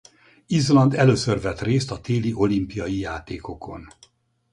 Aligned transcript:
Izland 0.47 0.93
először 0.93 1.41
vett 1.41 1.61
részt 1.61 1.91
a 1.91 2.01
téli 2.01 2.33
olimpiai 2.33 2.97
játékokon. 2.99 3.87